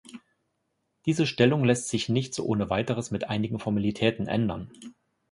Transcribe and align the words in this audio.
Diese 1.05 1.27
Stellung 1.27 1.63
lässt 1.63 1.89
sich 1.89 2.09
nicht 2.09 2.33
so 2.33 2.43
ohne 2.47 2.71
Weiteres 2.71 3.11
mit 3.11 3.29
einigen 3.29 3.59
Formalitäten 3.59 4.25
ändern. 4.25 4.71